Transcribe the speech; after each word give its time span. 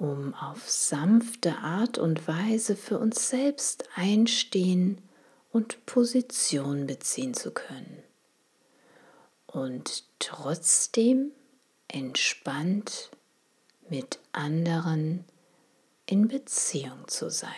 um 0.00 0.34
auf 0.34 0.68
sanfte 0.68 1.58
Art 1.58 1.98
und 1.98 2.26
Weise 2.26 2.74
für 2.74 2.98
uns 2.98 3.28
selbst 3.28 3.84
einstehen 3.94 4.98
und 5.52 5.84
Position 5.84 6.86
beziehen 6.86 7.34
zu 7.34 7.50
können. 7.50 8.02
Und 9.46 10.04
trotzdem 10.18 11.32
entspannt 11.86 13.10
mit 13.90 14.20
anderen 14.32 15.24
in 16.06 16.28
Beziehung 16.28 17.06
zu 17.06 17.30
sein. 17.30 17.50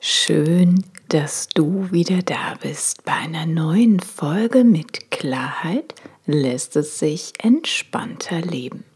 Schön, 0.00 0.84
dass 1.10 1.46
du 1.48 1.92
wieder 1.92 2.22
da 2.22 2.54
bist. 2.60 3.04
Bei 3.04 3.12
einer 3.12 3.46
neuen 3.46 4.00
Folge 4.00 4.64
mit 4.64 5.12
Klarheit 5.12 5.94
lässt 6.26 6.74
es 6.74 6.98
sich 6.98 7.34
entspannter 7.38 8.40
leben. 8.40 8.89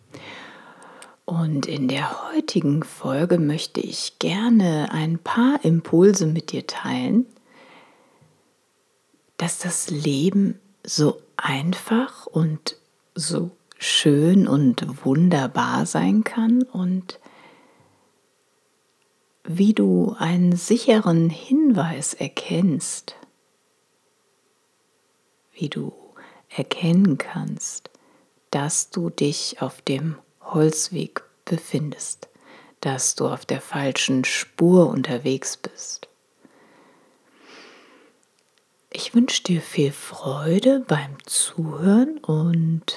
Und 1.25 1.67
in 1.67 1.89
der 1.89 2.33
heutigen 2.33 2.83
Folge 2.83 3.39
möchte 3.39 3.81
ich 3.81 4.19
gerne 4.19 4.89
ein 4.93 5.19
paar 5.19 5.65
Impulse 5.65 6.27
mit 6.27 6.53
dir 6.53 6.67
teilen, 6.67 7.27
dass 9.39 9.59
das 9.59 9.89
Leben 9.89 10.61
so 10.85 11.21
einfach 11.37 12.27
und 12.27 12.77
so 13.15 13.51
schön 13.79 14.47
und 14.47 15.05
wunderbar 15.05 15.87
sein 15.87 16.25
kann 16.25 16.63
und 16.63 17.19
wie 19.45 19.75
du 19.75 20.15
einen 20.19 20.57
sicheren 20.57 21.31
Hinweis 21.31 22.15
erkennst, 22.15 23.17
wie 25.53 25.69
du 25.69 25.93
erkennen 26.49 27.19
kannst, 27.19 27.91
dass 28.51 28.91
du 28.91 29.11
dich 29.11 29.61
auf 29.61 29.83
dem 29.83 30.17
Holzweg 30.55 31.23
befindest, 31.45 32.29
dass 32.81 33.15
du 33.15 33.29
auf 33.29 33.45
der 33.45 33.61
falschen 33.61 34.25
Spur 34.25 34.89
unterwegs 34.89 35.57
bist. 35.57 36.09
Ich 38.91 39.15
wünsche 39.15 39.43
dir 39.43 39.61
viel 39.61 39.91
Freude 39.91 40.85
beim 40.87 41.17
Zuhören 41.27 42.19
und 42.19 42.95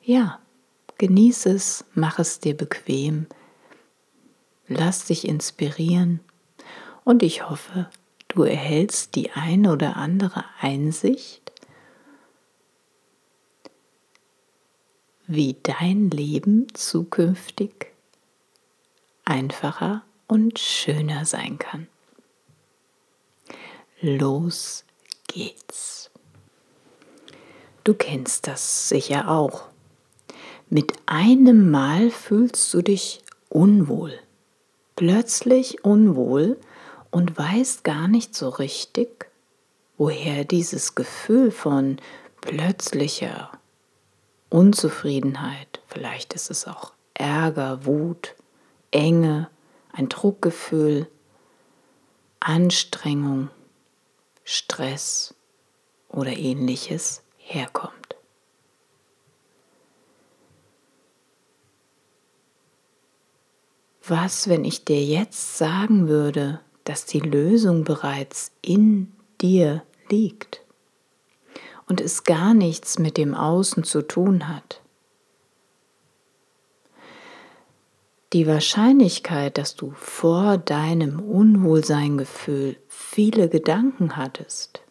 ja, 0.00 0.38
genieße 0.98 1.50
es, 1.50 1.84
mach 1.94 2.20
es 2.20 2.38
dir 2.38 2.56
bequem, 2.56 3.26
lass 4.68 5.06
dich 5.06 5.26
inspirieren 5.26 6.20
und 7.02 7.24
ich 7.24 7.48
hoffe, 7.50 7.90
du 8.28 8.44
erhältst 8.44 9.16
die 9.16 9.32
ein 9.32 9.66
oder 9.66 9.96
andere 9.96 10.44
Einsicht 10.60 11.52
wie 15.26 15.56
dein 15.62 16.10
Leben 16.10 16.66
zukünftig 16.74 17.92
einfacher 19.24 20.02
und 20.28 20.58
schöner 20.58 21.24
sein 21.24 21.58
kann. 21.58 21.88
Los 24.00 24.84
geht's. 25.26 26.10
Du 27.84 27.94
kennst 27.94 28.46
das 28.46 28.88
sicher 28.88 29.28
auch. 29.30 29.68
Mit 30.68 30.94
einem 31.06 31.70
Mal 31.70 32.10
fühlst 32.10 32.72
du 32.74 32.82
dich 32.82 33.22
unwohl, 33.48 34.18
plötzlich 34.96 35.84
unwohl 35.84 36.58
und 37.10 37.38
weißt 37.38 37.84
gar 37.84 38.08
nicht 38.08 38.34
so 38.34 38.48
richtig, 38.48 39.30
woher 39.96 40.44
dieses 40.44 40.94
Gefühl 40.94 41.50
von 41.50 41.98
plötzlicher 42.40 43.52
Unzufriedenheit, 44.48 45.80
vielleicht 45.86 46.32
ist 46.34 46.50
es 46.50 46.66
auch 46.66 46.92
Ärger, 47.14 47.84
Wut, 47.84 48.34
Enge, 48.90 49.50
ein 49.92 50.08
Druckgefühl, 50.08 51.08
Anstrengung, 52.40 53.50
Stress 54.44 55.34
oder 56.08 56.36
ähnliches 56.36 57.22
herkommt. 57.38 58.16
Was, 64.08 64.48
wenn 64.48 64.64
ich 64.64 64.84
dir 64.84 65.02
jetzt 65.02 65.58
sagen 65.58 66.06
würde, 66.06 66.60
dass 66.84 67.06
die 67.06 67.18
Lösung 67.18 67.82
bereits 67.82 68.52
in 68.62 69.12
dir 69.40 69.82
liegt? 70.08 70.65
Und 71.88 72.00
es 72.00 72.24
gar 72.24 72.54
nichts 72.54 72.98
mit 72.98 73.16
dem 73.16 73.34
Außen 73.34 73.84
zu 73.84 74.02
tun 74.02 74.48
hat. 74.48 74.80
Die 78.32 78.46
Wahrscheinlichkeit, 78.46 79.56
dass 79.56 79.76
du 79.76 79.92
vor 79.92 80.58
deinem 80.58 81.20
Unwohlseingefühl 81.20 82.76
viele 82.88 83.48
Gedanken 83.48 84.16
hattest, 84.16 84.82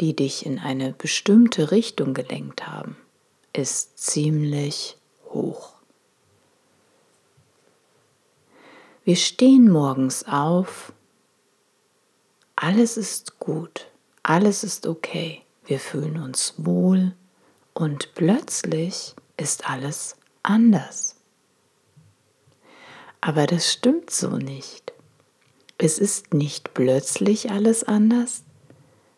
die 0.00 0.14
dich 0.14 0.46
in 0.46 0.60
eine 0.60 0.92
bestimmte 0.92 1.72
Richtung 1.72 2.14
gelenkt 2.14 2.66
haben, 2.66 2.96
ist 3.52 3.98
ziemlich 3.98 4.96
hoch. 5.30 5.74
Wir 9.04 9.16
stehen 9.16 9.70
morgens 9.70 10.24
auf, 10.26 10.92
alles 12.56 12.96
ist 12.96 13.40
gut, 13.40 13.88
alles 14.22 14.64
ist 14.64 14.86
okay 14.86 15.43
wir 15.66 15.78
fühlen 15.78 16.18
uns 16.22 16.54
wohl 16.58 17.14
und 17.72 18.14
plötzlich 18.14 19.14
ist 19.36 19.68
alles 19.68 20.16
anders. 20.42 21.16
Aber 23.20 23.46
das 23.46 23.72
stimmt 23.72 24.10
so 24.10 24.36
nicht. 24.36 24.92
Es 25.78 25.98
ist 25.98 26.34
nicht 26.34 26.74
plötzlich 26.74 27.50
alles 27.50 27.84
anders, 27.84 28.44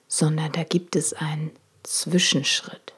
sondern 0.09 0.53
da 0.53 0.65
gibt 0.65 0.97
es 0.97 1.13
einen 1.13 1.51
Zwischenschritt 1.83 2.95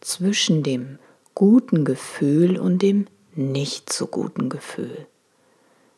zwischen 0.00 0.62
dem 0.62 0.98
guten 1.34 1.84
Gefühl 1.84 2.58
und 2.58 2.82
dem 2.82 3.06
nicht 3.34 3.92
so 3.92 4.06
guten 4.06 4.48
Gefühl, 4.48 5.06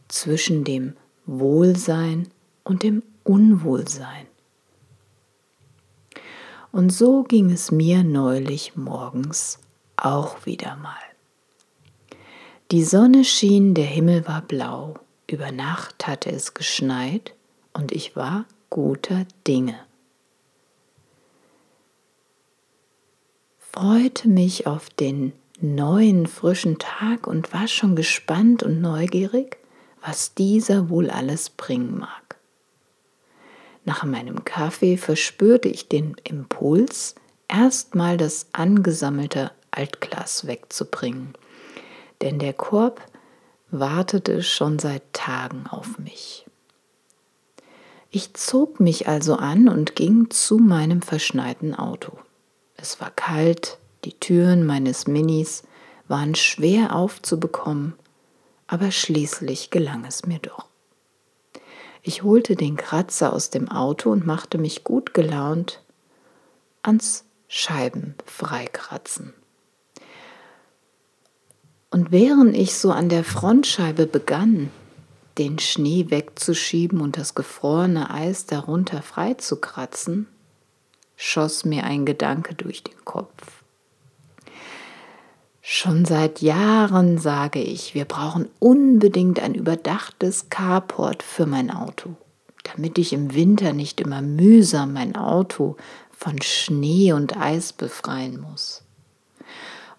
zwischen 0.09 0.65
dem 0.65 0.97
Wohlsein 1.27 2.29
und 2.65 2.83
dem 2.83 3.03
Unwohlsein. 3.25 4.27
Und 6.77 6.91
so 6.91 7.23
ging 7.23 7.51
es 7.51 7.71
mir 7.73 8.05
neulich 8.05 8.77
morgens 8.77 9.61
auch 9.97 10.45
wieder 10.45 10.77
mal. 10.77 10.93
Die 12.71 12.85
Sonne 12.85 13.25
schien, 13.25 13.73
der 13.73 13.87
Himmel 13.87 14.29
war 14.29 14.43
blau, 14.43 14.93
über 15.27 15.53
Nacht 15.53 16.07
hatte 16.07 16.31
es 16.31 16.53
geschneit 16.53 17.33
und 17.73 17.93
ich 17.93 18.15
war 18.15 18.45
guter 18.69 19.25
Dinge. 19.47 19.81
Freute 23.59 24.29
mich 24.29 24.67
auf 24.67 24.91
den 24.91 25.33
neuen 25.59 26.27
frischen 26.27 26.79
Tag 26.79 27.27
und 27.27 27.55
war 27.55 27.69
schon 27.69 27.97
gespannt 27.97 28.63
und 28.63 28.83
neugierig, 28.83 29.57
was 30.05 30.35
dieser 30.35 30.91
wohl 30.91 31.09
alles 31.09 31.49
bringen 31.49 31.97
mag. 31.97 32.26
Nach 33.87 34.03
meinem 34.03 34.45
Kaffee 34.45 34.97
verspürte 34.97 35.69
ich 35.69 35.89
den 35.89 36.17
Impuls, 36.25 37.15
erstmal 37.47 38.17
das 38.17 38.49
angesammelte 38.51 39.53
Altglas 39.71 40.49
wegzubringen, 40.49 41.35
denn 42.21 42.41
der 42.41 42.53
Korb 42.53 43.01
wartete 43.71 44.43
schon 44.43 44.81
seit 44.81 45.13
Tagen 45.13 45.69
auf 45.69 45.99
mich. 45.99 46.47
Ich 48.11 48.35
zog 48.35 48.81
mich 48.81 49.07
also 49.07 49.37
an 49.37 49.69
und 49.69 49.95
ging 49.95 50.31
zu 50.31 50.59
meinem 50.59 51.01
verschneiten 51.01 51.73
Auto. 51.73 52.19
Es 52.77 53.01
war 53.01 53.13
kalt, 53.13 53.79
die 54.05 54.15
Türen 54.15 54.67
meines 54.67 55.07
Minis 55.07 55.63
waren 56.09 56.35
schwer 56.35 56.97
aufzubekommen, 56.97 57.95
aber 58.67 58.91
schließlich 58.91 59.71
gelang 59.71 60.05
es 60.05 60.27
mir 60.27 60.41
doch. 60.41 60.67
Ich 62.09 62.23
holte 62.23 62.55
den 62.55 62.77
Kratzer 62.77 63.33
aus 63.33 63.51
dem 63.51 63.69
Auto 63.69 64.13
und 64.13 64.25
machte 64.25 64.59
mich 64.59 64.85
gut 64.85 65.13
gelaunt 65.13 65.83
ans 66.81 67.25
Scheiben 67.49 68.15
freikratzen. 68.25 69.35
Und 71.91 72.13
während 72.13 72.57
ich 72.57 72.77
so 72.77 72.93
an 72.93 73.09
der 73.09 73.25
Frontscheibe 73.25 74.07
begann, 74.07 74.71
den 75.37 75.59
Schnee 75.59 76.07
wegzuschieben 76.09 77.01
und 77.01 77.17
das 77.17 77.35
gefrorene 77.35 78.09
Eis 78.09 78.47
darunter 78.47 79.03
freizukratzen, 79.03 80.29
schoss 81.17 81.65
mir 81.65 81.83
ein 81.83 82.07
Gedanke 82.07 82.55
durch 82.55 82.85
den 82.85 83.05
Kopf. 83.05 83.65
Schon 85.69 86.05
seit 86.05 86.43
Jahren 86.43 87.19
sage 87.19 87.61
ich, 87.61 87.93
wir 87.93 88.05
brauchen 88.05 88.49
unbedingt 88.61 89.41
ein 89.41 89.57
überdachtes 89.57 90.49
Carport 90.49 91.25
für 91.25 91.45
mein 91.45 91.73
Auto, 91.73 92.15
damit 92.63 92.99
ich 92.99 93.13
im 93.13 93.35
Winter 93.35 93.73
nicht 93.73 94.01
immer 94.01 94.23
mühsam 94.23 94.93
mein 94.93 95.17
Auto 95.17 95.77
von 96.17 96.41
Schnee 96.41 97.13
und 97.13 97.37
Eis 97.37 97.73
befreien 97.73 98.41
muss. 98.41 98.85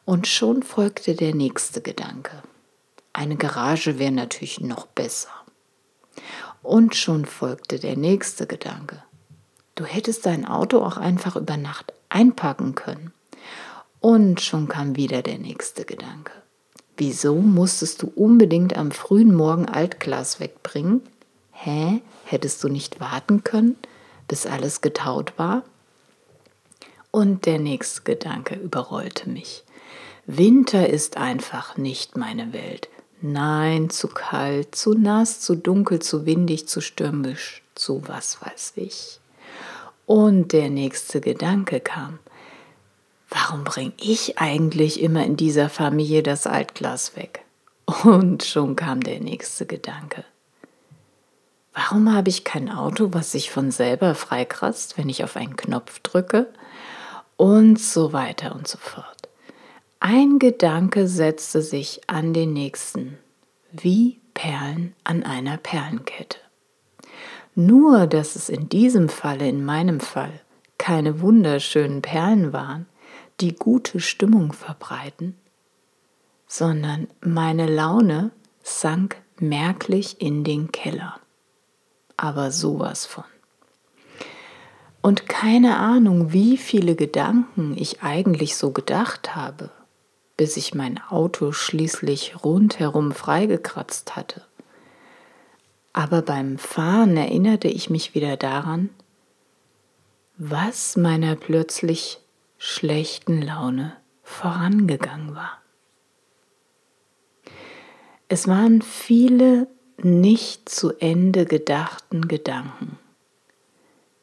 Und 0.05 0.25
schon 0.25 0.63
folgte 0.63 1.15
der 1.15 1.35
nächste 1.35 1.81
Gedanke. 1.81 2.41
Eine 3.11 3.35
Garage 3.35 3.99
wäre 3.99 4.13
natürlich 4.13 4.61
noch 4.61 4.85
besser. 4.85 5.31
Und 6.63 6.95
schon 6.95 7.25
folgte 7.25 7.77
der 7.77 7.97
nächste 7.97 8.47
Gedanke. 8.47 9.03
Du 9.75 9.83
hättest 9.83 10.27
dein 10.27 10.45
Auto 10.45 10.81
auch 10.81 10.95
einfach 10.95 11.35
über 11.35 11.57
Nacht 11.57 11.91
einpacken 12.07 12.73
können. 12.73 13.11
Und 14.07 14.39
schon 14.39 14.69
kam 14.69 14.95
wieder 14.95 15.21
der 15.21 15.37
nächste 15.37 15.83
Gedanke. 15.83 16.31
Wieso 16.95 17.35
musstest 17.35 18.01
du 18.01 18.07
unbedingt 18.15 18.77
am 18.77 18.91
frühen 18.91 19.35
Morgen 19.35 19.65
Altglas 19.65 20.39
wegbringen? 20.39 21.01
Hä? 21.51 22.01
Hättest 22.23 22.63
du 22.63 22.69
nicht 22.69 23.01
warten 23.01 23.43
können, 23.43 23.75
bis 24.29 24.45
alles 24.45 24.79
getaut 24.79 25.33
war? 25.35 25.63
Und 27.11 27.45
der 27.45 27.59
nächste 27.59 28.03
Gedanke 28.03 28.55
überrollte 28.55 29.29
mich. 29.29 29.65
Winter 30.25 30.87
ist 30.87 31.17
einfach 31.17 31.75
nicht 31.75 32.15
meine 32.15 32.53
Welt. 32.53 32.87
Nein, 33.19 33.89
zu 33.89 34.07
kalt, 34.07 34.73
zu 34.73 34.93
nass, 34.93 35.41
zu 35.41 35.53
dunkel, 35.53 35.99
zu 35.99 36.25
windig, 36.25 36.69
zu 36.69 36.79
stürmisch, 36.79 37.61
zu 37.75 38.07
was 38.07 38.41
weiß 38.41 38.71
ich. 38.77 39.19
Und 40.05 40.53
der 40.53 40.69
nächste 40.69 41.19
Gedanke 41.19 41.81
kam 41.81 42.19
warum 43.47 43.63
bringe 43.63 43.93
ich 43.97 44.39
eigentlich 44.39 45.01
immer 45.01 45.25
in 45.25 45.37
dieser 45.37 45.69
Familie 45.69 46.21
das 46.21 46.47
Altglas 46.47 47.15
weg? 47.15 47.45
Und 48.03 48.43
schon 48.43 48.75
kam 48.75 48.99
der 48.99 49.21
nächste 49.21 49.65
Gedanke. 49.65 50.25
Warum 51.73 52.13
habe 52.13 52.27
ich 52.27 52.43
kein 52.43 52.69
Auto, 52.69 53.13
was 53.13 53.31
sich 53.31 53.49
von 53.49 53.71
selber 53.71 54.15
freikratzt, 54.15 54.97
wenn 54.97 55.07
ich 55.07 55.23
auf 55.23 55.37
einen 55.37 55.55
Knopf 55.55 55.99
drücke? 55.99 56.47
Und 57.37 57.79
so 57.79 58.11
weiter 58.11 58.53
und 58.53 58.67
so 58.67 58.77
fort. 58.79 59.29
Ein 60.01 60.39
Gedanke 60.39 61.07
setzte 61.07 61.61
sich 61.61 62.01
an 62.07 62.33
den 62.33 62.51
nächsten, 62.51 63.17
wie 63.71 64.19
Perlen 64.33 64.93
an 65.05 65.23
einer 65.23 65.55
Perlenkette. 65.55 66.39
Nur, 67.55 68.07
dass 68.07 68.35
es 68.35 68.49
in 68.49 68.67
diesem 68.67 69.07
Falle, 69.07 69.47
in 69.47 69.63
meinem 69.63 70.01
Fall, 70.01 70.41
keine 70.77 71.21
wunderschönen 71.21 72.01
Perlen 72.01 72.51
waren, 72.51 72.87
die 73.39 73.55
gute 73.55 73.99
Stimmung 73.99 74.53
verbreiten, 74.53 75.35
sondern 76.47 77.07
meine 77.21 77.67
Laune 77.67 78.31
sank 78.63 79.17
merklich 79.39 80.21
in 80.21 80.43
den 80.43 80.71
Keller. 80.71 81.19
Aber 82.15 82.51
sowas 82.51 83.05
von. 83.05 83.23
Und 85.01 85.29
keine 85.29 85.77
Ahnung, 85.77 86.33
wie 86.33 86.57
viele 86.57 86.95
Gedanken 86.95 87.77
ich 87.77 88.01
eigentlich 88.01 88.57
so 88.57 88.71
gedacht 88.71 89.35
habe, 89.35 89.69
bis 90.35 90.57
ich 90.57 90.73
mein 90.73 90.99
Auto 91.09 91.51
schließlich 91.51 92.43
rundherum 92.43 93.11
freigekratzt 93.11 94.15
hatte. 94.15 94.43
Aber 95.93 96.21
beim 96.21 96.57
Fahren 96.57 97.17
erinnerte 97.17 97.67
ich 97.67 97.89
mich 97.89 98.13
wieder 98.15 98.37
daran, 98.37 98.89
was 100.37 100.95
meiner 100.95 101.35
plötzlich 101.35 102.19
schlechten 102.57 103.41
Laune 103.41 103.95
vorangegangen 104.23 105.35
war. 105.35 105.61
Es 108.27 108.47
waren 108.47 108.81
viele 108.81 109.67
nicht 109.97 110.67
zu 110.69 110.93
Ende 110.99 111.45
gedachten 111.45 112.27
Gedanken, 112.27 112.99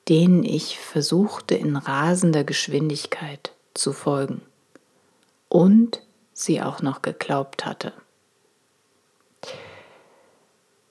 denen 0.09 0.45
ich 0.45 0.79
versuchte 0.79 1.55
in 1.55 1.77
rasender 1.77 2.45
Geschwindigkeit 2.45 3.53
zu 3.73 3.93
folgen 3.93 4.43
und 5.49 6.03
sie 6.33 6.61
auch 6.61 6.83
noch 6.83 7.03
geglaubt 7.03 7.65
hatte. 7.65 7.93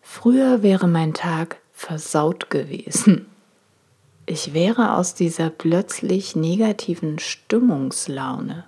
Früher 0.01 0.63
wäre 0.63 0.87
mein 0.87 1.13
Tag 1.13 1.57
versaut 1.71 2.49
gewesen 2.49 3.32
ich 4.25 4.53
wäre 4.53 4.95
aus 4.95 5.15
dieser 5.15 5.49
plötzlich 5.49 6.35
negativen 6.35 7.19
Stimmungslaune 7.19 8.65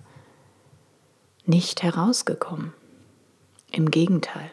nicht 1.45 1.83
herausgekommen. 1.83 2.73
Im 3.71 3.91
Gegenteil. 3.91 4.51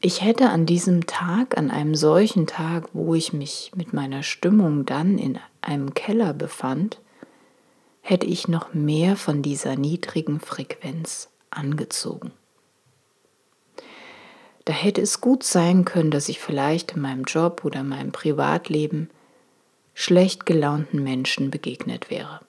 Ich 0.00 0.22
hätte 0.22 0.50
an 0.50 0.66
diesem 0.66 1.06
Tag, 1.06 1.56
an 1.56 1.70
einem 1.70 1.94
solchen 1.94 2.46
Tag, 2.46 2.88
wo 2.92 3.14
ich 3.14 3.32
mich 3.32 3.72
mit 3.74 3.92
meiner 3.92 4.22
Stimmung 4.22 4.84
dann 4.84 5.18
in 5.18 5.38
einem 5.62 5.94
Keller 5.94 6.32
befand, 6.32 7.00
hätte 8.02 8.26
ich 8.26 8.48
noch 8.48 8.72
mehr 8.72 9.16
von 9.16 9.42
dieser 9.42 9.76
niedrigen 9.76 10.38
Frequenz 10.40 11.28
angezogen. 11.50 12.32
Da 14.64 14.72
hätte 14.72 15.00
es 15.00 15.20
gut 15.20 15.42
sein 15.44 15.84
können, 15.84 16.10
dass 16.10 16.28
ich 16.28 16.40
vielleicht 16.40 16.92
in 16.92 17.02
meinem 17.02 17.24
Job 17.24 17.64
oder 17.64 17.82
meinem 17.82 18.12
Privatleben 18.12 19.10
schlecht 19.98 20.44
gelaunten 20.44 21.02
Menschen 21.02 21.50
begegnet 21.50 22.10
wäre, 22.10 22.40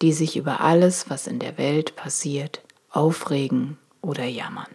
die 0.00 0.14
sich 0.14 0.38
über 0.38 0.62
alles, 0.62 1.10
was 1.10 1.26
in 1.26 1.38
der 1.38 1.58
Welt 1.58 1.94
passiert, 1.94 2.62
aufregen 2.88 3.76
oder 4.00 4.24
jammern. 4.24 4.70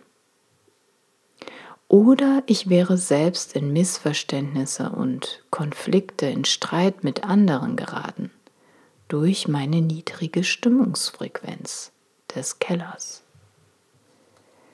Oder 1.88 2.44
ich 2.46 2.70
wäre 2.70 2.96
selbst 2.96 3.56
in 3.56 3.74
Missverständnisse 3.74 4.92
und 4.92 5.44
Konflikte, 5.50 6.28
in 6.28 6.46
Streit 6.46 7.04
mit 7.04 7.24
anderen 7.24 7.76
geraten, 7.76 8.30
durch 9.08 9.48
meine 9.48 9.82
niedrige 9.82 10.44
Stimmungsfrequenz 10.44 11.92
des 12.36 12.60
Kellers. 12.60 13.24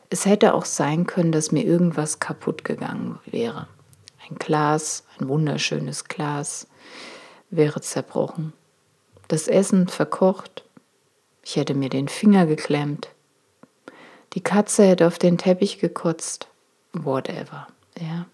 Es 0.09 0.25
hätte 0.25 0.53
auch 0.53 0.65
sein 0.65 1.05
können, 1.05 1.31
dass 1.31 1.53
mir 1.53 1.63
irgendwas 1.63 2.19
kaputt 2.19 2.65
gegangen 2.65 3.19
wäre. 3.25 3.69
Ein 4.29 4.35
Glas, 4.37 5.03
ein 5.17 5.27
wunderschönes 5.27 6.05
Glas, 6.05 6.67
wäre 7.49 7.81
zerbrochen. 7.81 8.53
Das 9.27 9.47
Essen 9.47 9.87
verkocht. 9.87 10.63
Ich 11.43 11.55
hätte 11.55 11.73
mir 11.73 11.89
den 11.89 12.07
Finger 12.07 12.45
geklemmt. 12.45 13.09
Die 14.33 14.41
Katze 14.41 14.85
hätte 14.85 15.07
auf 15.07 15.17
den 15.17 15.37
Teppich 15.37 15.79
gekotzt. 15.79 16.47
Whatever. 16.93 17.67
Ja. 17.99 18.25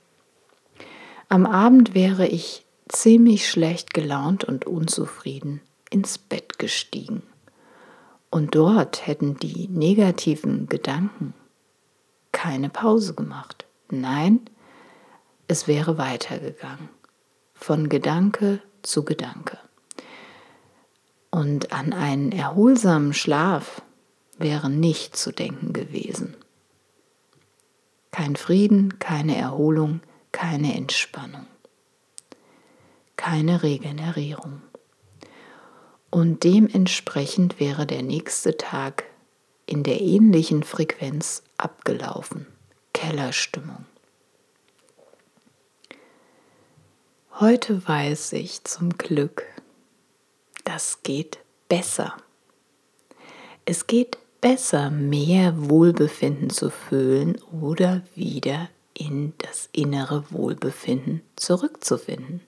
Am 1.30 1.46
Abend 1.46 1.94
wäre 1.94 2.28
ich 2.28 2.66
ziemlich 2.88 3.50
schlecht 3.50 3.94
gelaunt 3.94 4.44
und 4.44 4.66
unzufrieden 4.66 5.62
ins 5.90 6.18
Bett 6.18 6.60
gestiegen. 6.60 7.24
Und 8.30 8.56
dort 8.56 9.06
hätten 9.06 9.38
die 9.38 9.68
negativen 9.68 10.68
Gedanken 10.68 11.34
keine 12.32 12.70
Pause 12.70 13.14
gemacht. 13.14 13.66
Nein, 13.90 14.42
es 15.48 15.68
wäre 15.68 15.98
weitergegangen, 15.98 16.90
von 17.54 17.90
Gedanke 17.90 18.62
zu 18.82 19.04
Gedanke. 19.04 19.58
Und 21.32 21.74
an 21.74 21.94
einen 21.94 22.32
erholsamen 22.32 23.14
Schlaf 23.14 23.82
wäre 24.38 24.70
nicht 24.70 25.16
zu 25.16 25.32
denken 25.32 25.74
gewesen. 25.74 26.36
Kein 28.12 28.36
Frieden, 28.36 29.00
keine 29.00 29.36
Erholung, 29.36 30.02
keine 30.32 30.76
Entspannung, 30.76 31.48
keine 33.16 33.64
Regenerierung. 33.64 34.62
Und 36.12 36.44
dementsprechend 36.44 37.60
wäre 37.60 37.88
der 37.88 38.04
nächste 38.04 38.56
Tag 38.56 39.06
in 39.66 39.82
der 39.82 40.00
ähnlichen 40.00 40.62
Frequenz 40.62 41.42
abgelaufen. 41.58 42.46
Kellerstimmung. 42.94 43.86
Heute 47.40 47.88
weiß 47.88 48.34
ich 48.34 48.64
zum 48.64 48.96
Glück, 48.96 49.44
das 50.66 51.02
geht 51.02 51.40
besser. 51.68 52.16
Es 53.66 53.88
geht 53.88 54.20
besser, 54.40 54.92
mehr 54.92 55.68
Wohlbefinden 55.68 56.52
zu 56.52 56.70
fühlen 56.70 57.42
oder 57.60 58.04
wieder 58.14 58.70
in 58.94 59.34
das 59.40 59.68
innere 59.72 60.26
Wohlbefinden 60.30 61.24
zurückzufinden. 61.36 62.42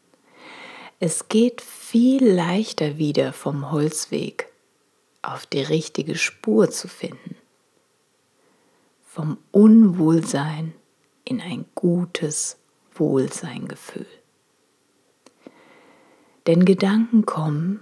Es 0.99 1.29
geht 1.29 1.61
viel 1.61 2.23
leichter 2.23 2.99
wieder 2.99 3.33
vom 3.33 3.71
Holzweg 3.71 4.51
auf 5.23 5.47
die 5.47 5.63
richtige 5.63 6.15
Spur 6.15 6.69
zu 6.69 6.87
finden. 6.87 7.35
Vom 9.03 9.39
Unwohlsein 9.51 10.75
in 11.23 11.41
ein 11.41 11.65
gutes 11.73 12.57
Wohlseingefühl. 12.93 14.05
Denn 16.47 16.65
Gedanken 16.65 17.25
kommen 17.25 17.81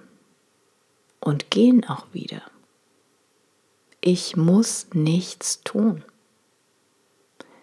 und 1.19 1.51
gehen 1.51 1.85
auch 1.85 2.07
wieder. 2.13 2.41
Ich 3.99 4.35
muss 4.35 4.87
nichts 4.93 5.63
tun. 5.63 6.03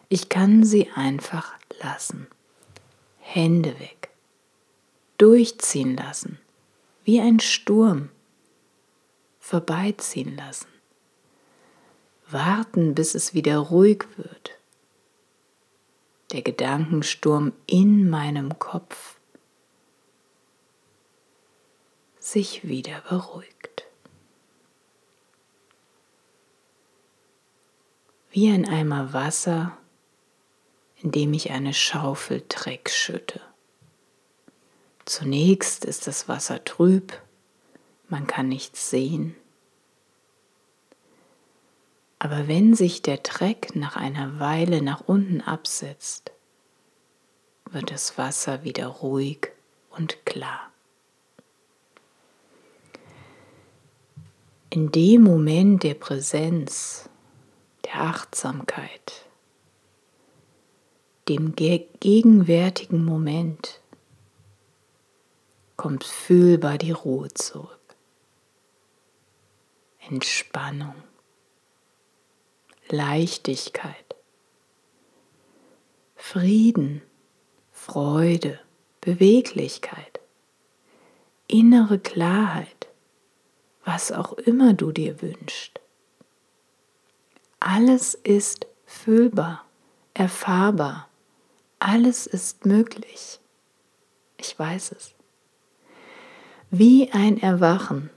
Ich 0.09 0.28
kann 0.28 0.64
sie 0.64 0.90
einfach 0.95 1.54
lassen. 1.83 2.26
Hände 3.19 3.78
weg. 3.78 4.11
Durchziehen 5.19 5.97
lassen. 5.97 6.38
Wie 7.04 7.21
ein 7.21 7.40
Sturm. 7.40 8.09
Vorbeiziehen 9.38 10.37
lassen. 10.37 10.69
Warten, 12.28 12.95
bis 12.95 13.14
es 13.14 13.35
wieder 13.35 13.59
ruhig 13.59 14.04
wird. 14.16 14.59
Der 16.33 16.42
Gedankensturm 16.42 17.52
in 17.66 18.09
meinem 18.09 18.59
Kopf 18.59 19.20
sich 22.31 22.69
wieder 22.69 23.01
beruhigt. 23.09 23.85
Wie 28.31 28.49
ein 28.49 28.69
Eimer 28.69 29.13
Wasser, 29.13 29.77
in 30.97 31.11
dem 31.11 31.33
ich 31.35 31.51
eine 31.51 31.75
Schaufel 31.75 32.45
Dreck 32.49 32.89
schütte. 32.89 33.41
Zunächst 35.05 35.85
ist 35.85 36.07
das 36.07 36.29
Wasser 36.29 36.65
trüb, 36.65 37.21
man 38.09 38.29
kann 38.29 38.49
nichts 38.49 38.91
sehen. 38.91 39.35
Aber 42.21 42.47
wenn 42.47 42.75
sich 42.75 43.03
der 43.03 43.17
Dreck 43.17 43.75
nach 43.75 43.97
einer 43.97 44.39
Weile 44.39 44.83
nach 44.83 45.01
unten 45.01 45.41
absetzt, 45.41 46.31
wird 47.65 47.91
das 47.91 48.19
Wasser 48.19 48.63
wieder 48.63 48.87
ruhig 48.87 49.49
und 49.91 50.25
klar. 50.27 50.70
In 54.73 54.93
dem 54.93 55.23
Moment 55.23 55.83
der 55.83 55.95
Präsenz, 55.95 57.11
der 57.85 58.03
Achtsamkeit, 58.03 59.27
dem 61.29 61.57
gegenwärtigen 61.57 63.05
Moment, 63.05 63.81
kommt 65.77 66.05
fühlbar 66.05 66.79
die 66.79 66.93
Ruhe 66.93 67.29
zurück. 67.35 67.79
Entspannung, 70.09 70.95
Leichtigkeit, 72.89 74.15
Frieden, 76.15 77.03
Freude, 77.73 78.61
Beweglichkeit, 79.00 80.21
innere 81.49 81.99
Klarheit 81.99 82.80
was 83.85 84.13
auch 84.13 84.33
immer 84.35 84.75
du 84.75 84.93
dir 84.93 85.23
wünschst. 85.23 85.81
Alles 87.59 88.15
ist 88.15 88.67
fühlbar, 88.87 89.65
erfahrbar, 90.15 91.09
alles 91.79 92.27
ist 92.27 92.67
möglich. 92.67 93.41
Ich 94.39 94.59
weiß 94.59 94.93
es. 94.93 95.15
Wie 96.71 97.11
ein 97.13 97.41
Erwachen. 97.41 98.11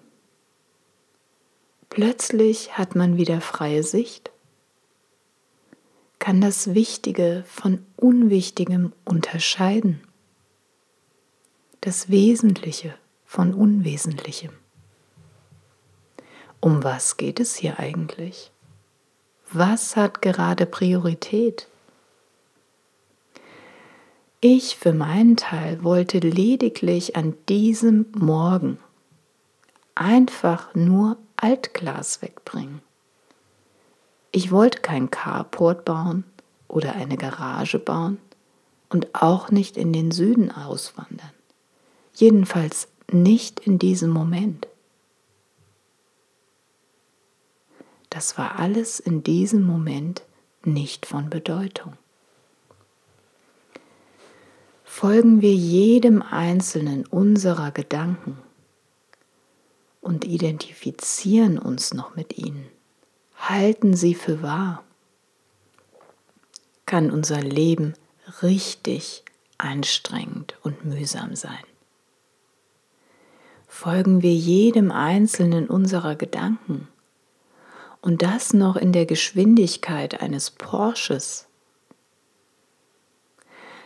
Plötzlich 1.89 2.77
hat 2.77 2.95
man 2.95 3.17
wieder 3.17 3.41
freie 3.41 3.83
Sicht, 3.83 4.31
kann 6.19 6.39
das 6.39 6.73
Wichtige 6.73 7.43
von 7.45 7.85
Unwichtigem 7.97 8.93
unterscheiden, 9.05 10.01
das 11.81 12.09
Wesentliche 12.09 12.95
von 13.25 13.53
Unwesentlichem. 13.53 14.62
Um 16.63 16.81
was 16.81 17.17
geht 17.17 17.41
es 17.41 17.57
hier 17.57 17.77
eigentlich? 17.77 18.49
Was 19.51 19.97
hat 19.97 20.21
gerade 20.21 20.65
Priorität? 20.65 21.67
Ich 24.39 24.77
für 24.77 24.93
meinen 24.93 25.35
Teil 25.35 25.83
wollte 25.83 26.19
lediglich 26.19 27.17
an 27.17 27.33
diesem 27.49 28.05
Morgen 28.15 28.77
einfach 29.93 30.73
nur 30.73 31.17
Altglas 31.35 32.21
wegbringen. 32.21 32.81
Ich 34.31 34.49
wollte 34.49 34.79
kein 34.79 35.11
Carport 35.11 35.83
bauen 35.83 36.23
oder 36.69 36.95
eine 36.95 37.17
Garage 37.17 37.77
bauen 37.77 38.19
und 38.87 39.13
auch 39.21 39.51
nicht 39.51 39.75
in 39.75 39.91
den 39.91 40.11
Süden 40.11 40.49
auswandern. 40.49 41.33
Jedenfalls 42.13 42.87
nicht 43.11 43.59
in 43.59 43.79
diesem 43.79 44.11
Moment. 44.11 44.65
Das 48.13 48.37
war 48.37 48.59
alles 48.59 48.99
in 48.99 49.23
diesem 49.23 49.63
Moment 49.65 50.21
nicht 50.63 51.07
von 51.07 51.31
Bedeutung. 51.31 51.97
Folgen 54.83 55.41
wir 55.41 55.55
jedem 55.55 56.21
einzelnen 56.21 57.07
unserer 57.07 57.71
Gedanken 57.71 58.37
und 59.99 60.25
identifizieren 60.25 61.57
uns 61.57 61.95
noch 61.95 62.15
mit 62.15 62.37
ihnen, 62.37 62.67
halten 63.35 63.95
sie 63.95 64.13
für 64.13 64.43
wahr, 64.43 64.83
kann 66.85 67.09
unser 67.09 67.41
Leben 67.41 67.95
richtig 68.43 69.23
anstrengend 69.57 70.55
und 70.61 70.85
mühsam 70.85 71.35
sein. 71.35 71.63
Folgen 73.67 74.21
wir 74.21 74.35
jedem 74.35 74.91
einzelnen 74.91 75.67
unserer 75.67 76.15
Gedanken 76.15 76.87
und 78.03 78.21
das 78.21 78.53
noch 78.53 78.75
in 78.75 78.91
der 78.91 79.05
Geschwindigkeit 79.05 80.21
eines 80.21 80.51
Porsches, 80.51 81.47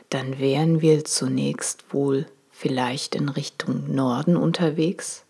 dann 0.10 0.40
wären 0.40 0.82
wir 0.82 1.06
zunächst 1.06 1.94
wohl 1.94 2.26
vielleicht 2.50 3.14
in 3.14 3.30
Richtung 3.30 3.94
Norden 3.94 4.36
unterwegs, 4.36 5.24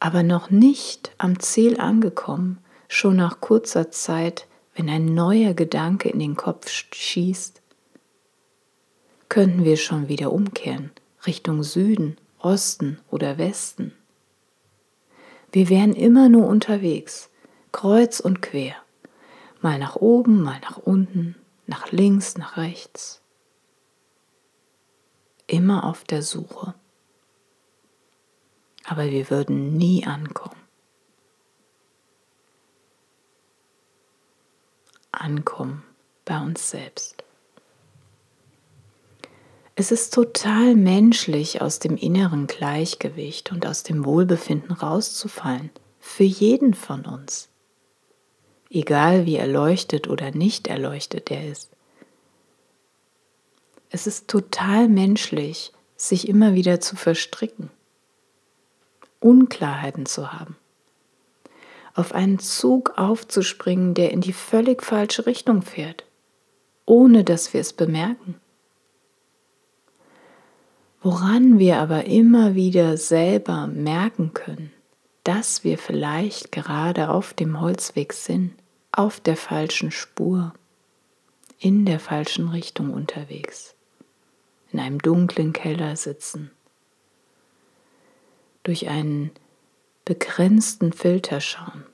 aber 0.00 0.22
noch 0.22 0.48
nicht 0.48 1.12
am 1.18 1.38
Ziel 1.38 1.78
angekommen, 1.78 2.58
schon 2.88 3.16
nach 3.16 3.42
kurzer 3.42 3.90
Zeit, 3.90 4.46
wenn 4.74 4.88
ein 4.88 5.12
neuer 5.12 5.52
Gedanke 5.52 6.08
in 6.08 6.18
den 6.18 6.34
Kopf 6.34 6.70
schießt, 6.70 7.60
könnten 9.28 9.64
wir 9.64 9.76
schon 9.76 10.08
wieder 10.08 10.32
umkehren, 10.32 10.92
Richtung 11.26 11.62
Süden, 11.62 12.16
Osten 12.38 13.00
oder 13.10 13.36
Westen. 13.36 13.92
Wir 15.52 15.68
wären 15.68 15.92
immer 15.92 16.30
nur 16.30 16.46
unterwegs, 16.46 17.28
kreuz 17.72 18.20
und 18.20 18.42
quer, 18.42 18.76
mal 19.60 19.78
nach 19.78 19.96
oben, 19.96 20.42
mal 20.42 20.60
nach 20.60 20.78
unten, 20.78 21.36
nach 21.66 21.92
links, 21.92 22.36
nach 22.36 22.56
rechts. 22.56 23.20
Immer 25.46 25.84
auf 25.84 26.04
der 26.04 26.22
Suche. 26.22 26.74
Aber 28.84 29.10
wir 29.10 29.30
würden 29.30 29.76
nie 29.76 30.06
ankommen. 30.06 30.60
Ankommen 35.12 35.84
bei 36.24 36.40
uns 36.40 36.70
selbst. 36.70 37.24
Es 39.74 39.92
ist 39.92 40.12
total 40.12 40.74
menschlich, 40.74 41.62
aus 41.62 41.78
dem 41.78 41.96
inneren 41.96 42.46
Gleichgewicht 42.46 43.52
und 43.52 43.64
aus 43.66 43.84
dem 43.84 44.04
Wohlbefinden 44.04 44.72
rauszufallen, 44.72 45.70
für 46.00 46.24
jeden 46.24 46.74
von 46.74 47.06
uns 47.06 47.48
egal 48.70 49.26
wie 49.26 49.36
erleuchtet 49.36 50.08
oder 50.08 50.30
nicht 50.30 50.66
erleuchtet 50.66 51.30
er 51.30 51.48
ist. 51.50 51.70
Es 53.90 54.06
ist 54.06 54.28
total 54.28 54.88
menschlich, 54.88 55.72
sich 55.96 56.28
immer 56.28 56.54
wieder 56.54 56.80
zu 56.80 56.94
verstricken, 56.94 57.70
Unklarheiten 59.20 60.06
zu 60.06 60.32
haben, 60.32 60.56
auf 61.94 62.12
einen 62.12 62.38
Zug 62.38 62.92
aufzuspringen, 62.96 63.94
der 63.94 64.12
in 64.12 64.20
die 64.20 64.34
völlig 64.34 64.82
falsche 64.82 65.26
Richtung 65.26 65.62
fährt, 65.62 66.04
ohne 66.84 67.24
dass 67.24 67.54
wir 67.54 67.60
es 67.60 67.72
bemerken. 67.72 68.38
Woran 71.00 71.58
wir 71.58 71.78
aber 71.78 72.04
immer 72.04 72.54
wieder 72.54 72.96
selber 72.96 73.66
merken 73.66 74.34
können, 74.34 74.72
dass 75.24 75.64
wir 75.64 75.78
vielleicht 75.78 76.52
gerade 76.52 77.08
auf 77.08 77.34
dem 77.34 77.60
Holzweg 77.60 78.12
sind, 78.12 78.52
auf 78.98 79.20
der 79.20 79.36
falschen 79.36 79.92
Spur, 79.92 80.52
in 81.60 81.86
der 81.86 82.00
falschen 82.00 82.48
Richtung 82.48 82.92
unterwegs, 82.92 83.76
in 84.72 84.80
einem 84.80 84.98
dunklen 84.98 85.52
Keller 85.52 85.94
sitzen, 85.94 86.50
durch 88.64 88.88
einen 88.88 89.30
begrenzten 90.04 90.92
Filter 90.92 91.40
schauen 91.40 91.86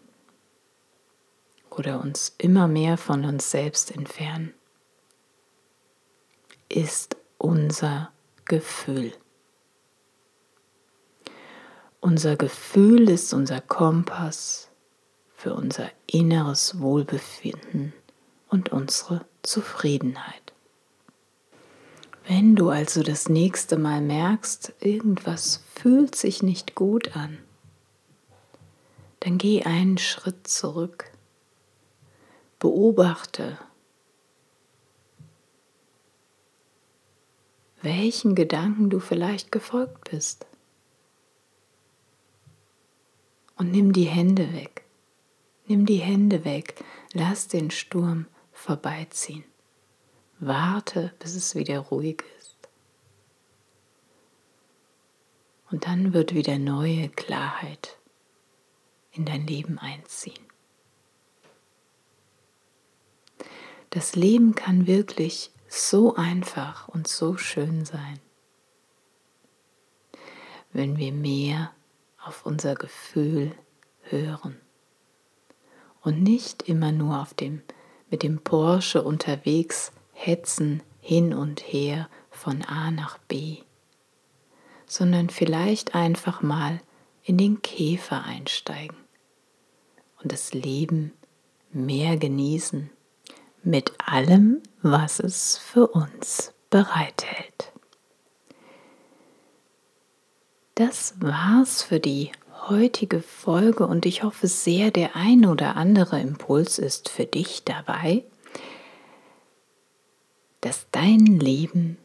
oder 1.68 2.00
uns 2.00 2.34
immer 2.38 2.68
mehr 2.68 2.96
von 2.96 3.26
uns 3.26 3.50
selbst 3.50 3.94
entfernen, 3.94 4.54
ist 6.70 7.18
unser 7.36 8.12
Gefühl. 8.46 9.12
Unser 12.00 12.36
Gefühl 12.36 13.10
ist 13.10 13.34
unser 13.34 13.60
Kompass 13.60 14.70
für 15.44 15.52
unser 15.52 15.90
inneres 16.06 16.80
Wohlbefinden 16.80 17.92
und 18.48 18.70
unsere 18.72 19.26
Zufriedenheit. 19.42 20.54
Wenn 22.26 22.56
du 22.56 22.70
also 22.70 23.02
das 23.02 23.28
nächste 23.28 23.76
Mal 23.76 24.00
merkst, 24.00 24.72
irgendwas 24.80 25.62
fühlt 25.74 26.14
sich 26.14 26.42
nicht 26.42 26.74
gut 26.74 27.14
an, 27.14 27.36
dann 29.20 29.36
geh 29.36 29.64
einen 29.64 29.98
Schritt 29.98 30.48
zurück. 30.48 31.12
Beobachte, 32.58 33.58
welchen 37.82 38.34
Gedanken 38.34 38.88
du 38.88 38.98
vielleicht 38.98 39.52
gefolgt 39.52 40.10
bist. 40.10 40.46
Und 43.58 43.72
nimm 43.72 43.92
die 43.92 44.04
Hände 44.04 44.50
weg. 44.54 44.83
Nimm 45.66 45.86
die 45.86 45.98
Hände 45.98 46.44
weg. 46.44 46.84
Lass 47.12 47.48
den 47.48 47.70
Sturm 47.70 48.26
vorbeiziehen. 48.52 49.44
Warte, 50.38 51.14
bis 51.18 51.34
es 51.34 51.54
wieder 51.54 51.78
ruhig 51.78 52.22
ist. 52.38 52.56
Und 55.70 55.86
dann 55.86 56.12
wird 56.12 56.34
wieder 56.34 56.58
neue 56.58 57.08
Klarheit 57.08 57.98
in 59.12 59.24
dein 59.24 59.46
Leben 59.46 59.78
einziehen. 59.78 60.44
Das 63.90 64.16
Leben 64.16 64.54
kann 64.54 64.86
wirklich 64.86 65.50
so 65.68 66.14
einfach 66.14 66.88
und 66.88 67.08
so 67.08 67.36
schön 67.36 67.84
sein, 67.84 68.20
wenn 70.72 70.96
wir 70.98 71.12
mehr 71.12 71.72
auf 72.18 72.44
unser 72.44 72.74
Gefühl 72.74 73.54
hören 74.02 74.60
und 76.04 76.22
nicht 76.22 76.62
immer 76.68 76.92
nur 76.92 77.20
auf 77.20 77.34
dem, 77.34 77.62
mit 78.10 78.22
dem 78.22 78.38
Porsche 78.38 79.02
unterwegs 79.02 79.90
hetzen 80.12 80.82
hin 81.00 81.34
und 81.34 81.60
her 81.60 82.08
von 82.30 82.62
A 82.62 82.90
nach 82.90 83.18
B, 83.18 83.58
sondern 84.86 85.30
vielleicht 85.30 85.94
einfach 85.94 86.42
mal 86.42 86.80
in 87.22 87.38
den 87.38 87.62
Käfer 87.62 88.24
einsteigen 88.24 88.96
und 90.22 90.30
das 90.30 90.52
Leben 90.52 91.12
mehr 91.72 92.16
genießen 92.16 92.90
mit 93.62 93.94
allem, 93.98 94.62
was 94.82 95.20
es 95.20 95.56
für 95.56 95.86
uns 95.88 96.52
bereithält. 96.70 97.72
Das 100.74 101.14
war's 101.20 101.82
für 101.82 102.00
die 102.00 102.30
heutige 102.68 103.20
Folge 103.20 103.86
und 103.86 104.06
ich 104.06 104.22
hoffe 104.22 104.46
sehr, 104.46 104.90
der 104.90 105.16
ein 105.16 105.46
oder 105.46 105.76
andere 105.76 106.20
Impuls 106.20 106.78
ist 106.78 107.08
für 107.08 107.26
dich 107.26 107.64
dabei, 107.64 108.24
dass 110.60 110.86
dein 110.92 111.26
Leben 111.26 111.98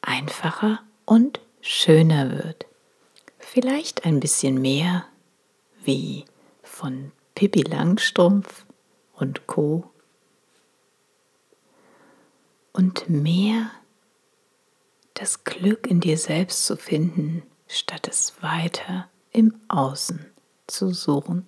einfacher 0.00 0.80
und 1.04 1.40
schöner 1.60 2.30
wird. 2.30 2.66
Vielleicht 3.38 4.04
ein 4.04 4.20
bisschen 4.20 4.60
mehr 4.60 5.04
wie 5.82 6.24
von 6.62 7.12
Pippi 7.34 7.62
Langstrumpf 7.62 8.64
und 9.14 9.46
Co. 9.46 9.90
Und 12.72 13.08
mehr 13.08 13.70
das 15.14 15.44
Glück 15.44 15.86
in 15.86 16.00
dir 16.00 16.18
selbst 16.18 16.64
zu 16.64 16.76
finden, 16.76 17.42
statt 17.68 18.08
es 18.08 18.42
weiter 18.42 19.08
im 19.34 19.54
Außen 19.68 20.24
zu 20.66 20.94
suchen. 20.94 21.46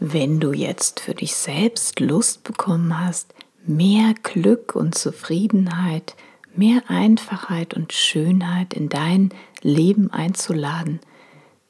Wenn 0.00 0.40
du 0.40 0.52
jetzt 0.52 0.98
für 1.00 1.14
dich 1.14 1.36
selbst 1.36 2.00
Lust 2.00 2.42
bekommen 2.44 2.98
hast, 2.98 3.34
mehr 3.66 4.14
Glück 4.22 4.74
und 4.74 4.96
Zufriedenheit, 4.96 6.16
mehr 6.54 6.82
Einfachheit 6.88 7.74
und 7.74 7.92
Schönheit 7.92 8.72
in 8.74 8.88
dein 8.88 9.28
Leben 9.60 10.10
einzuladen, 10.10 11.00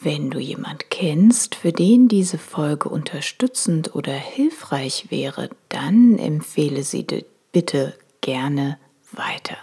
Wenn 0.00 0.30
du 0.30 0.38
jemand 0.38 0.88
kennst, 0.88 1.56
für 1.56 1.72
den 1.72 2.08
diese 2.08 2.38
Folge 2.38 2.88
unterstützend 2.88 3.94
oder 3.94 4.14
hilfreich 4.14 5.10
wäre, 5.10 5.50
dann 5.68 6.18
empfehle 6.18 6.84
sie 6.84 7.06
bitte 7.52 7.98
gerne 8.22 8.78
weiter. 9.12 9.58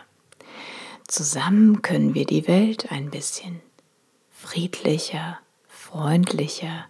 Zusammen 1.07 1.81
können 1.81 2.13
wir 2.13 2.27
die 2.27 2.47
Welt 2.47 2.91
ein 2.91 3.09
bisschen 3.09 3.61
friedlicher, 4.29 5.39
freundlicher, 5.67 6.85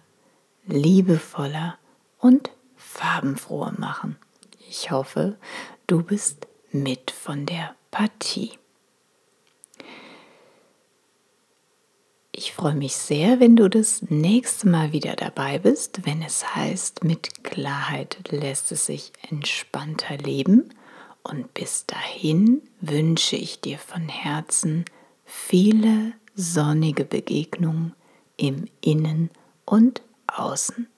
liebevoller 0.66 1.78
und 2.18 2.50
farbenfroher 2.76 3.74
machen. 3.78 4.16
Ich 4.68 4.90
hoffe, 4.90 5.36
du 5.86 6.02
bist 6.02 6.46
mit 6.72 7.10
von 7.10 7.46
der 7.46 7.74
Partie. 7.90 8.52
Ich 12.36 12.52
freue 12.52 12.74
mich 12.74 12.96
sehr, 12.96 13.38
wenn 13.38 13.54
du 13.54 13.70
das 13.70 14.02
nächste 14.10 14.68
Mal 14.68 14.92
wieder 14.92 15.14
dabei 15.14 15.58
bist, 15.60 16.04
wenn 16.04 16.20
es 16.20 16.56
heißt, 16.56 17.04
mit 17.04 17.44
Klarheit 17.44 18.18
lässt 18.30 18.72
es 18.72 18.86
sich 18.86 19.12
entspannter 19.30 20.16
leben. 20.16 20.70
Und 21.22 21.54
bis 21.54 21.86
dahin 21.86 22.60
wünsche 22.80 23.36
ich 23.36 23.60
dir 23.60 23.78
von 23.78 24.08
Herzen 24.08 24.84
viele 25.24 26.12
sonnige 26.34 27.04
Begegnungen 27.04 27.94
im 28.36 28.66
Innen 28.80 29.30
und 29.64 30.02
Außen. 30.38 30.88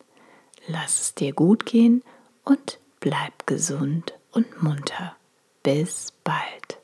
Lass 0.66 1.00
es 1.00 1.14
dir 1.14 1.32
gut 1.32 1.66
gehen 1.66 2.02
und 2.44 2.78
bleib 3.00 3.46
gesund 3.46 4.14
und 4.32 4.62
munter. 4.62 5.16
Bis 5.62 6.12
bald. 6.24 6.78